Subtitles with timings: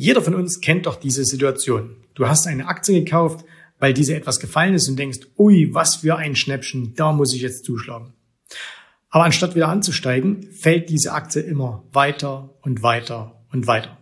[0.00, 1.96] Jeder von uns kennt doch diese Situation.
[2.14, 3.44] Du hast eine Aktie gekauft,
[3.80, 7.42] weil diese etwas gefallen ist und denkst, ui, was für ein Schnäppchen, da muss ich
[7.42, 8.12] jetzt zuschlagen.
[9.10, 13.98] Aber anstatt wieder anzusteigen, fällt diese Aktie immer weiter und weiter und weiter.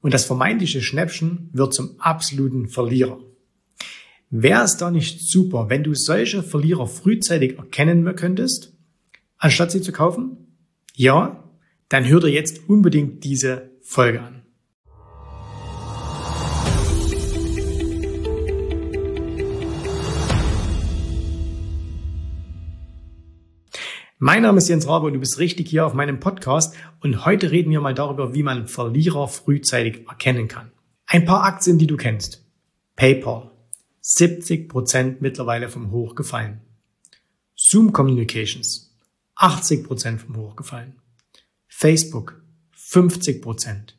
[0.00, 3.20] Und das vermeintliche Schnäppchen wird zum absoluten Verlierer.
[4.30, 8.72] Wäre es da nicht super, wenn du solche Verlierer frühzeitig erkennen könntest,
[9.38, 10.56] anstatt sie zu kaufen?
[10.96, 11.44] Ja,
[11.88, 14.39] dann hör dir jetzt unbedingt diese Folge an.
[24.22, 27.52] Mein Name ist Jens Rabe und du bist richtig hier auf meinem Podcast und heute
[27.52, 30.72] reden wir mal darüber, wie man Verlierer frühzeitig erkennen kann.
[31.06, 32.44] Ein paar Aktien, die du kennst.
[32.96, 33.50] PayPal.
[34.02, 36.60] 70 Prozent mittlerweile vom Hoch gefallen.
[37.56, 38.94] Zoom Communications.
[39.36, 41.00] 80% vom Hoch gefallen.
[41.66, 42.42] Facebook.
[42.76, 43.40] 50%.
[43.40, 43.96] Prozent.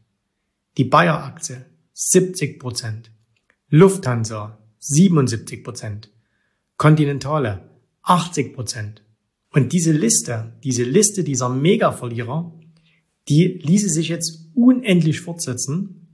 [0.78, 1.66] Die Bayer Aktie.
[1.96, 2.60] 70%.
[2.60, 3.12] Prozent.
[3.70, 4.60] Lufthansa.
[4.84, 5.64] 77%.
[5.64, 6.12] Prozent.
[6.78, 7.72] Continentale.
[8.04, 8.54] 80%.
[8.54, 9.02] Prozent.
[9.54, 12.54] Und diese Liste, diese Liste dieser Mega-Verlierer,
[13.28, 16.08] die ließe sich jetzt unendlich fortsetzen.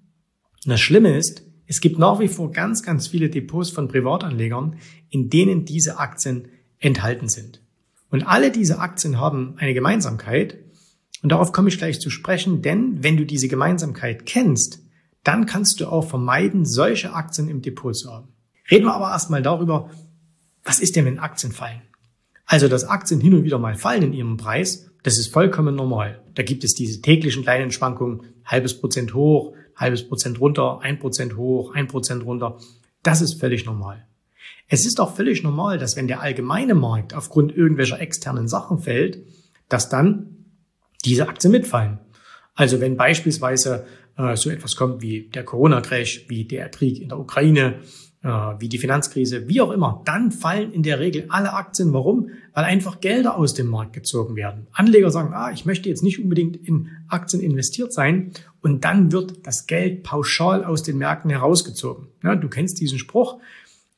[0.66, 4.78] Und das Schlimme ist, es gibt nach wie vor ganz, ganz viele Depots von Privatanlegern,
[5.10, 6.48] in denen diese Aktien
[6.80, 7.62] enthalten sind.
[8.10, 10.58] Und alle diese Aktien haben eine Gemeinsamkeit.
[11.22, 14.80] Und darauf komme ich gleich zu sprechen, denn wenn du diese Gemeinsamkeit kennst,
[15.24, 18.30] dann kannst du auch vermeiden, solche Aktien im Depot zu haben.
[18.72, 19.90] Reden wir aber erstmal darüber,
[20.64, 21.82] was ist denn, wenn Aktien fallen?
[22.48, 26.22] Also, dass Aktien hin und wieder mal fallen in ihrem Preis, das ist vollkommen normal.
[26.34, 31.36] Da gibt es diese täglichen kleinen Schwankungen, halbes Prozent hoch, halbes Prozent runter, ein Prozent
[31.36, 32.58] hoch, ein Prozent runter.
[33.04, 34.08] Das ist völlig normal.
[34.70, 39.20] Es ist auch völlig normal, dass wenn der allgemeine Markt aufgrund irgendwelcher externen Sachen fällt,
[39.70, 40.46] dass dann
[41.06, 42.00] diese Aktien mitfallen.
[42.56, 43.86] Also wenn beispielsweise
[44.18, 47.80] äh, so etwas kommt wie der Corona-Crash, wie der Krieg in der Ukraine,
[48.24, 51.94] wie die Finanzkrise, wie auch immer, dann fallen in der Regel alle Aktien.
[51.94, 52.30] Warum?
[52.54, 54.68] Weil einfach Gelder aus dem Markt gezogen werden.
[54.72, 58.32] Anleger sagen, ah, ich möchte jetzt nicht unbedingt in Aktien investiert sein
[58.62, 62.08] und dann wird das Geld pauschal aus den Märkten herausgezogen.
[62.24, 63.40] Ja, du kennst diesen Spruch,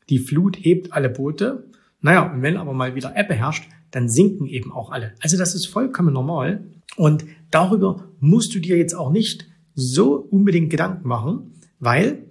[0.09, 1.69] die Flut hebt alle Boote.
[2.01, 5.13] Naja, und wenn aber mal wieder Ebbe herrscht, dann sinken eben auch alle.
[5.21, 6.65] Also das ist vollkommen normal
[6.97, 12.28] und darüber musst du dir jetzt auch nicht so unbedingt Gedanken machen, weil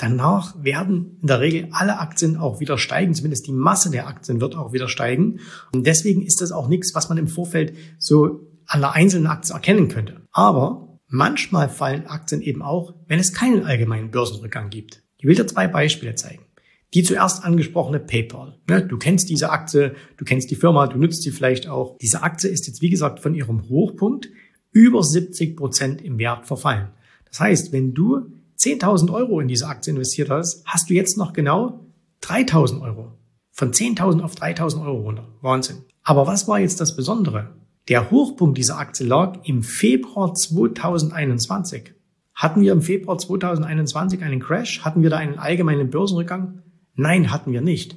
[0.00, 4.40] Danach werden in der Regel alle Aktien auch wieder steigen, zumindest die Masse der Aktien
[4.40, 5.40] wird auch wieder steigen.
[5.74, 9.52] Und deswegen ist das auch nichts, was man im Vorfeld so an der einzelnen Aktie
[9.54, 10.22] erkennen könnte.
[10.32, 15.02] Aber manchmal fallen Aktien eben auch, wenn es keinen allgemeinen Börsenrückgang gibt.
[15.18, 16.46] Ich will dir zwei Beispiele zeigen.
[16.94, 18.58] Die zuerst angesprochene PayPal.
[18.66, 21.98] Du kennst diese Aktie, du kennst die Firma, du nutzt sie vielleicht auch.
[21.98, 24.30] Diese Aktie ist jetzt, wie gesagt, von ihrem Hochpunkt
[24.72, 26.88] über 70 Prozent im Wert verfallen.
[27.26, 31.32] Das heißt, wenn du 10.000 Euro in diese Aktie investiert hast, hast du jetzt noch
[31.32, 31.86] genau
[32.22, 33.12] 3.000 Euro.
[33.52, 35.28] Von 10.000 auf 3.000 Euro runter.
[35.40, 35.78] Wahnsinn.
[36.02, 37.54] Aber was war jetzt das Besondere?
[37.88, 41.94] Der Hochpunkt dieser Aktie lag im Februar 2021.
[42.34, 44.82] Hatten wir im Februar 2021 einen Crash?
[44.82, 46.62] Hatten wir da einen allgemeinen Börsenrückgang?
[46.94, 47.96] Nein, hatten wir nicht.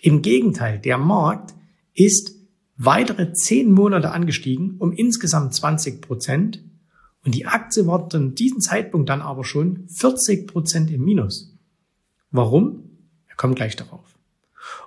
[0.00, 1.54] Im Gegenteil, der Markt
[1.94, 2.36] ist
[2.76, 6.62] weitere zehn Monate angestiegen um insgesamt 20 Prozent
[7.26, 11.52] und die Aktie war zu diesem Zeitpunkt dann aber schon 40 Prozent im Minus.
[12.30, 12.84] Warum?
[13.26, 14.16] Wir kommen gleich darauf.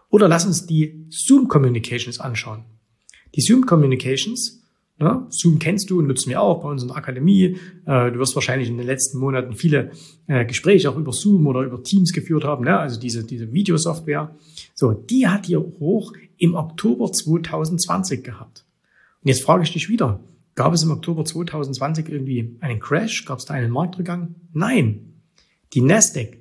[0.09, 2.63] Oder lass uns die Zoom Communications anschauen.
[3.35, 4.61] Die Zoom Communications,
[4.99, 7.57] ne, Zoom kennst du und nutzen wir auch bei uns in der Akademie.
[7.85, 9.91] Äh, du wirst wahrscheinlich in den letzten Monaten viele
[10.27, 14.33] äh, Gespräche auch über Zoom oder über Teams geführt haben, ne, also diese, diese Videosoftware.
[14.75, 18.63] So, die hat hier hoch im Oktober 2020 gehabt.
[19.21, 20.21] Und jetzt frage ich dich wieder,
[20.59, 23.23] Gab es im Oktober 2020 irgendwie einen Crash?
[23.23, 24.35] Gab es da einen Marktrückgang?
[24.51, 25.21] Nein.
[25.71, 26.37] Die Nasdaq,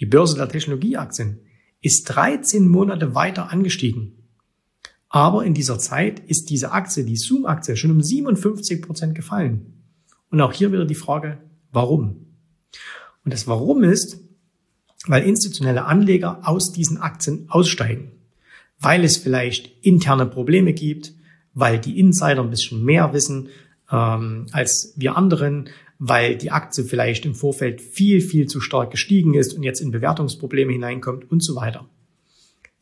[0.00, 1.38] die Börse der Technologieaktien,
[1.80, 4.26] ist 13 Monate weiter angestiegen.
[5.08, 9.84] Aber in dieser Zeit ist diese Aktie, die Zoom-Aktie, schon um 57 Prozent gefallen.
[10.30, 11.38] Und auch hier wieder die Frage,
[11.70, 12.26] warum?
[13.24, 14.18] Und das Warum ist,
[15.06, 18.10] weil institutionelle Anleger aus diesen Aktien aussteigen.
[18.80, 21.14] Weil es vielleicht interne Probleme gibt,
[21.54, 23.48] weil die Insider ein bisschen mehr wissen
[23.90, 25.68] ähm, als wir anderen,
[25.98, 29.90] weil die Aktie vielleicht im Vorfeld viel, viel zu stark gestiegen ist und jetzt in
[29.90, 31.86] Bewertungsprobleme hineinkommt und so weiter.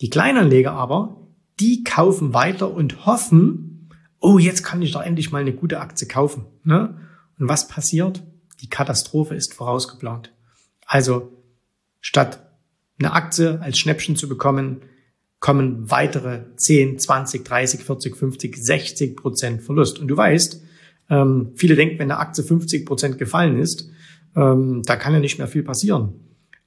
[0.00, 1.26] Die Kleinanleger aber,
[1.59, 6.06] die kaufen weiter und hoffen, oh, jetzt kann ich doch endlich mal eine gute Aktie
[6.06, 6.47] kaufen.
[6.62, 6.99] Ne?
[7.38, 8.23] Und was passiert?
[8.61, 10.32] Die Katastrophe ist vorausgeplant.
[10.87, 11.32] Also
[12.00, 12.49] statt
[12.99, 14.82] eine Aktie als Schnäppchen zu bekommen,
[15.40, 19.99] kommen weitere 10, 20, 30, 40, 50, 60 Prozent Verlust.
[19.99, 20.62] Und du weißt,
[21.11, 23.88] ähm, viele denken, wenn eine Aktie 50 Prozent gefallen ist,
[24.37, 26.14] ähm, da kann ja nicht mehr viel passieren.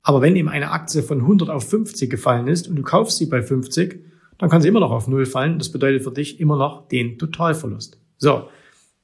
[0.03, 3.27] Aber wenn eben eine Aktie von 100 auf 50 gefallen ist und du kaufst sie
[3.27, 4.03] bei 50,
[4.38, 5.59] dann kann sie immer noch auf Null fallen.
[5.59, 8.00] Das bedeutet für dich immer noch den Totalverlust.
[8.18, 8.47] So,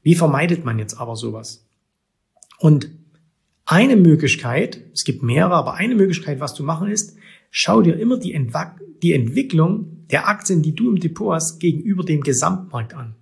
[0.02, 1.68] wie vermeidet man jetzt aber sowas?
[2.60, 2.90] Und
[3.66, 7.18] eine Möglichkeit, es gibt mehrere, aber eine Möglichkeit, was du machen ist,
[7.50, 12.04] schau dir immer die, Entwack die Entwicklung der Aktien, die du im Depot hast, gegenüber
[12.04, 13.16] dem Gesamtmarkt an.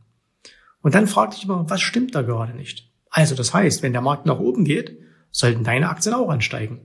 [0.82, 2.92] Und dann frag dich immer, was stimmt da gerade nicht?
[3.10, 5.00] Also das heißt, wenn der Markt nach oben geht,
[5.32, 6.80] sollten deine Aktien auch ansteigen.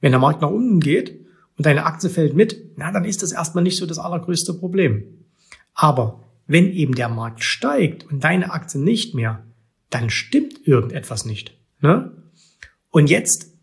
[0.00, 1.26] Wenn der Markt nach unten geht
[1.56, 5.04] und deine Aktie fällt mit, na, dann ist das erstmal nicht so das allergrößte Problem.
[5.74, 9.44] Aber wenn eben der Markt steigt und deine Aktie nicht mehr,
[9.90, 11.56] dann stimmt irgendetwas nicht.
[11.80, 12.12] Ne?
[12.90, 13.57] Und jetzt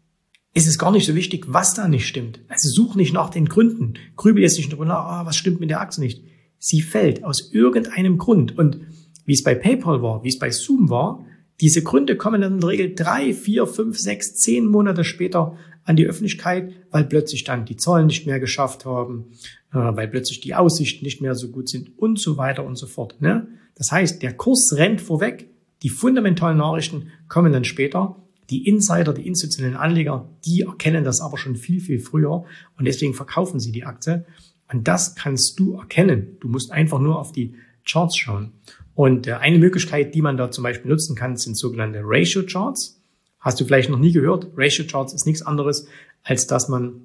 [0.55, 2.39] ist es gar nicht so wichtig, was da nicht stimmt.
[2.47, 3.95] Also such nicht nach den Gründen.
[4.15, 6.23] Grübel jetzt nicht darüber nach, ah, was stimmt mit der Aktie nicht.
[6.57, 8.57] Sie fällt aus irgendeinem Grund.
[8.57, 8.79] Und
[9.25, 11.25] wie es bei PayPal war, wie es bei Zoom war,
[11.59, 15.97] diese Gründe kommen dann in der Regel drei, vier, fünf, sechs, zehn Monate später an
[15.97, 19.31] die Öffentlichkeit, weil plötzlich dann die Zahlen nicht mehr geschafft haben,
[19.73, 22.87] äh, weil plötzlich die Aussichten nicht mehr so gut sind und so weiter und so
[22.87, 23.21] fort.
[23.21, 23.47] Ne?
[23.75, 25.49] Das heißt, der Kurs rennt vorweg,
[25.83, 28.24] die fundamentalen Nachrichten kommen dann später.
[28.49, 32.45] Die Insider, die institutionellen Anleger, die erkennen das aber schon viel, viel früher
[32.77, 34.25] und deswegen verkaufen sie die Aktie.
[34.71, 36.37] Und das kannst du erkennen.
[36.39, 37.55] Du musst einfach nur auf die
[37.87, 38.53] Charts schauen.
[38.93, 43.01] Und äh, eine Möglichkeit, die man da zum Beispiel nutzen kann, sind sogenannte Ratio Charts.
[43.39, 44.47] Hast du vielleicht noch nie gehört?
[44.55, 45.87] Ratio Charts ist nichts anderes,
[46.23, 47.01] als dass man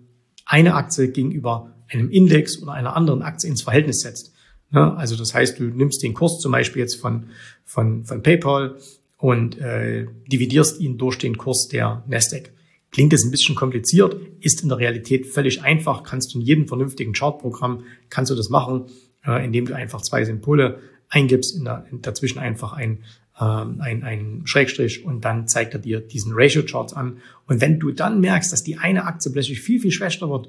[0.46, 4.32] eine Aktie gegenüber einem Index oder einer anderen Aktie ins Verhältnis setzt.
[4.72, 7.26] Ja, also das heißt, du nimmst den Kurs zum Beispiel jetzt von,
[7.64, 8.76] von, von PayPal
[9.20, 12.52] und äh, dividierst ihn durch den Kurs der Nasdaq.
[12.90, 16.02] Klingt jetzt ein bisschen kompliziert, ist in der Realität völlig einfach.
[16.02, 18.86] Kannst du in jedem vernünftigen Chartprogramm kannst du das machen,
[19.24, 23.04] äh, indem du einfach zwei Symbole eingibst, in der, in dazwischen einfach ein,
[23.40, 27.18] ähm, ein, ein Schrägstrich und dann zeigt er dir diesen Ratio Chart an.
[27.46, 30.48] Und wenn du dann merkst, dass die eine Aktie plötzlich viel, viel schwächer wird,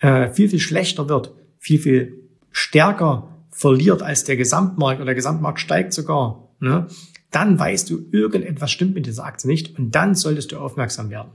[0.00, 5.60] äh, viel, viel schlechter wird, viel, viel stärker verliert als der Gesamtmarkt oder der Gesamtmarkt
[5.60, 6.86] steigt sogar, ne,
[7.36, 11.32] dann weißt du, irgendetwas stimmt mit dieser Aktie nicht und dann solltest du aufmerksam werden.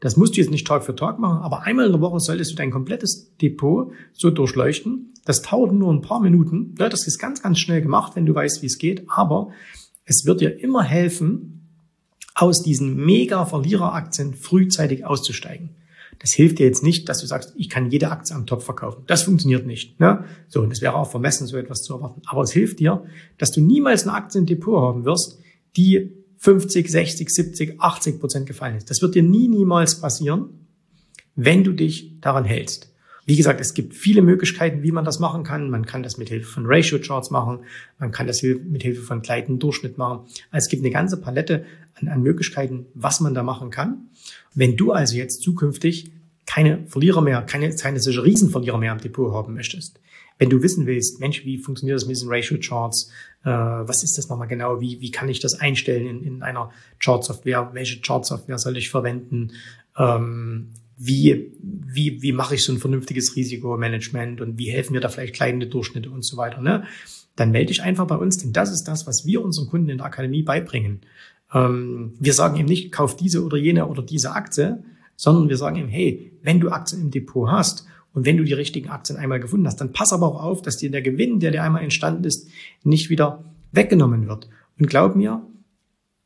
[0.00, 2.50] Das musst du jetzt nicht Tag für Tag machen, aber einmal in der Woche solltest
[2.50, 5.12] du dein komplettes Depot so durchleuchten.
[5.24, 6.74] Das dauert nur ein paar Minuten.
[6.74, 9.04] Das ist ganz, ganz schnell gemacht, wenn du weißt, wie es geht.
[9.08, 9.52] Aber
[10.04, 11.52] es wird dir immer helfen,
[12.34, 15.76] aus diesen Mega-Verliereraktien frühzeitig auszusteigen.
[16.18, 19.02] Das hilft dir jetzt nicht, dass du sagst, ich kann jede Aktie am Top verkaufen.
[19.06, 20.00] Das funktioniert nicht.
[20.00, 20.24] Ne?
[20.48, 22.22] So, und es wäre auch vermessen, so etwas zu erwarten.
[22.26, 23.04] Aber es hilft dir,
[23.38, 25.38] dass du niemals eine Aktie im Depot haben wirst,
[25.76, 28.90] die 50, 60, 70, 80 Prozent gefallen ist.
[28.90, 30.66] Das wird dir nie, niemals passieren,
[31.34, 32.92] wenn du dich daran hältst.
[33.28, 35.68] Wie gesagt, es gibt viele Möglichkeiten, wie man das machen kann.
[35.68, 37.64] Man kann das mit Hilfe von Ratio Charts machen.
[37.98, 40.26] Man kann das mit Hilfe von gleitenden Durchschnitt machen.
[40.52, 41.64] Also es gibt eine ganze Palette
[42.00, 44.08] an, an Möglichkeiten, was man da machen kann.
[44.54, 46.12] Wenn du also jetzt zukünftig
[46.46, 50.00] keine Verlierer mehr, keine, keine solche Riesenverlierer mehr am Depot haben möchtest,
[50.38, 53.10] wenn du wissen willst, Mensch, wie funktioniert das mit diesen Ratio Charts?
[53.42, 54.80] Äh, was ist das nochmal genau?
[54.80, 57.70] Wie, wie kann ich das einstellen in, in einer Chart-Software?
[57.72, 59.52] Welche Chart-Software soll ich verwenden?
[59.96, 65.08] Ähm, wie, wie, wie mache ich so ein vernünftiges Risikomanagement und wie helfen mir da
[65.08, 66.84] vielleicht kleine Durchschnitte und so weiter, ne?
[67.34, 69.98] Dann melde dich einfach bei uns, denn das ist das, was wir unseren Kunden in
[69.98, 71.02] der Akademie beibringen.
[71.52, 74.82] Ähm, wir sagen eben nicht, kauf diese oder jene oder diese Aktie,
[75.16, 78.52] sondern wir sagen eben, hey, wenn du Aktien im Depot hast und wenn du die
[78.52, 81.50] richtigen Aktien einmal gefunden hast, dann pass aber auch auf, dass dir der Gewinn, der
[81.50, 82.48] dir einmal entstanden ist,
[82.82, 84.48] nicht wieder weggenommen wird.
[84.78, 85.42] Und glaub mir,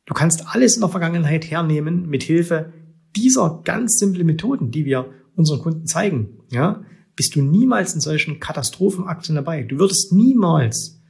[0.05, 2.73] du kannst alles in der Vergangenheit hernehmen mit Hilfe
[3.15, 6.83] dieser ganz simple Methoden, die wir unseren Kunden zeigen, ja,
[7.15, 9.63] bist du niemals in solchen Katastrophenaktien dabei.
[9.63, 11.01] Du würdest niemals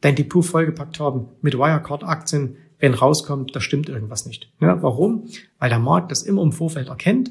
[0.00, 4.50] dein Depot vollgepackt haben mit Wirecard-Aktien, wenn rauskommt, da stimmt irgendwas nicht.
[4.60, 5.28] Ja, warum?
[5.58, 7.30] Weil der Markt das immer im Vorfeld erkennt.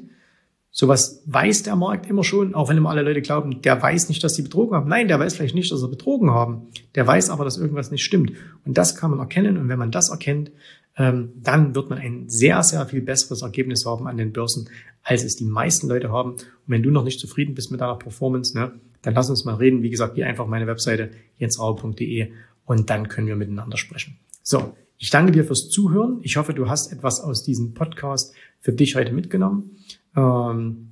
[0.72, 4.24] Sowas weiß der Markt immer schon, auch wenn immer alle Leute glauben, der weiß nicht,
[4.24, 4.88] dass sie betrogen haben.
[4.88, 6.68] Nein, der weiß vielleicht nicht, dass sie betrogen haben.
[6.94, 8.34] Der weiß aber, dass irgendwas nicht stimmt.
[8.65, 9.58] Und das kann man erkennen.
[9.58, 10.51] Und wenn man das erkennt,
[10.96, 14.70] ähm, dann wird man ein sehr, sehr viel besseres Ergebnis haben an den Börsen,
[15.01, 16.34] als es die meisten Leute haben.
[16.34, 19.56] Und wenn du noch nicht zufrieden bist mit deiner Performance, ne, dann lass uns mal
[19.56, 19.82] reden.
[19.82, 22.32] Wie gesagt, geh einfach auf meine Webseite jensrauer.de
[22.65, 24.20] und dann können wir miteinander sprechen.
[24.44, 26.20] So, ich danke dir fürs Zuhören.
[26.24, 29.77] Ich hoffe, du hast etwas aus diesem Podcast für dich heute mitgenommen.
[30.15, 30.91] Ähm,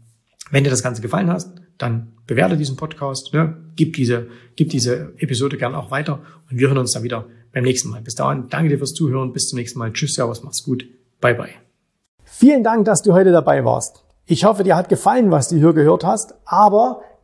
[0.50, 1.46] wenn dir das Ganze gefallen hat,
[1.78, 3.58] dann bewerte diesen Podcast, ne?
[3.76, 7.66] gib diese, gib diese Episode gern auch weiter und wir hören uns dann wieder beim
[7.66, 8.02] nächsten Mal.
[8.02, 9.34] Bis dahin, danke dir fürs Zuhören.
[9.34, 9.92] Bis zum nächsten Mal.
[9.92, 10.86] Tschüss, Servus, mach's gut.
[11.20, 11.50] Bye, bye.
[12.24, 14.06] Vielen Dank, dass du heute dabei warst.
[14.26, 17.02] Ich hoffe, dir hat gefallen, was du hier gehört hast, aber